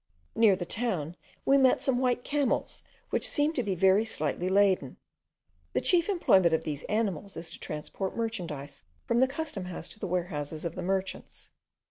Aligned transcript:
Near 0.35 0.55
the 0.55 0.65
town 0.65 1.15
we 1.45 1.59
met 1.59 1.83
some 1.83 1.99
white 1.99 2.23
camels, 2.23 2.81
which 3.11 3.27
seemed 3.29 3.53
to 3.57 3.61
be 3.61 3.75
very 3.75 4.03
slightly 4.03 4.49
laden. 4.49 4.97
The 5.73 5.81
chief 5.81 6.09
employment 6.09 6.55
of 6.55 6.63
these 6.63 6.81
animals 6.85 7.37
is 7.37 7.51
to 7.51 7.59
transport 7.59 8.17
merchandise 8.17 8.83
from 9.05 9.19
the 9.19 9.27
custom 9.27 9.65
house 9.65 9.87
to 9.89 9.99
the 9.99 10.07
warehouses 10.07 10.65
of 10.65 10.73
the 10.73 10.81
merchants. 10.81 11.51